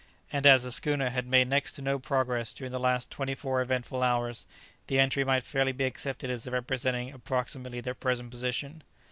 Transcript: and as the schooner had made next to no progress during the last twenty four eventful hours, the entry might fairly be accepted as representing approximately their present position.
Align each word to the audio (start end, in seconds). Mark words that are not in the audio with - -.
and 0.31 0.47
as 0.47 0.63
the 0.63 0.71
schooner 0.71 1.11
had 1.11 1.27
made 1.27 1.47
next 1.47 1.73
to 1.73 1.81
no 1.83 1.99
progress 1.99 2.53
during 2.53 2.71
the 2.71 2.79
last 2.79 3.11
twenty 3.11 3.35
four 3.35 3.61
eventful 3.61 4.01
hours, 4.01 4.47
the 4.87 4.97
entry 4.97 5.23
might 5.23 5.43
fairly 5.43 5.71
be 5.71 5.83
accepted 5.85 6.27
as 6.27 6.47
representing 6.47 7.11
approximately 7.13 7.81
their 7.81 7.93
present 7.93 8.31
position. 8.31 8.81